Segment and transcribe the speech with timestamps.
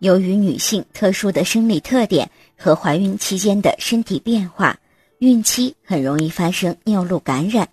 [0.00, 4.78] 由于女性特殊的生理特点和怀孕期间的身体变化，
[5.18, 7.68] 孕期很容易发生尿路感染，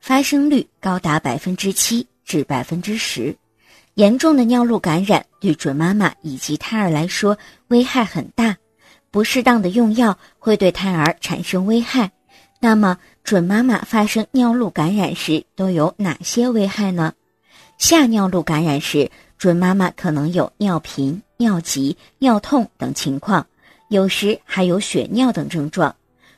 [0.00, 3.36] 发生率高达百分之七至百分之十。
[3.94, 7.36] 严重的尿路感染对准妈妈以及胎儿来说
[7.66, 8.56] 危害很大，
[9.10, 12.12] 不适当的用药会对胎儿产生危害。
[12.60, 17.12] 那么，准妈妈发生尿路感染时都有哪些危害呢？
[17.76, 19.10] 下尿路感染时，
[19.42, 23.44] 准妈妈可能有尿频、尿急、尿痛等情况，
[23.88, 25.92] 有时还有血尿等症状。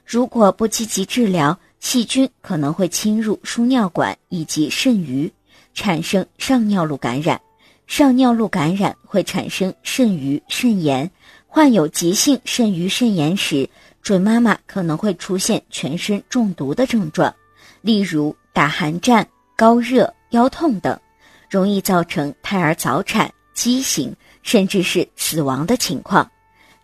[0.06, 5.30] 如果不积极治疗，细菌可能会侵入输尿管以及肾盂，
[5.74, 7.38] 产生上尿路感染。
[7.86, 11.10] 上尿路感染会产生肾盂肾炎，
[11.46, 13.68] 患有急性肾盂肾炎时，
[14.00, 17.34] 准妈妈可能会出现全身中毒的症状，
[17.82, 20.98] 例如打寒战、高热、腰痛等。
[21.54, 26.28] 容易造成胎儿早产、畸形，甚至是死亡的情况。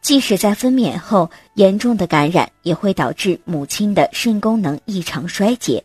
[0.01, 5.83] 即使在分娩后，严重的感染也会导致母亲的肾功能异常衰竭。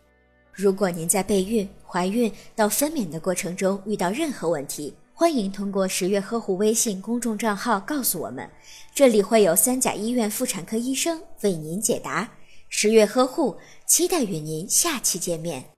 [0.52, 8.48] 如果您在备孕、怀孕到分娩的过程中遇到任何问题，欢迎通过十月呵护微信公众账号告诉我们，
[8.94, 12.30] 这里会有三甲医院妇产科医生为您解答。
[12.68, 15.75] 十月呵护，期待与您下期见面。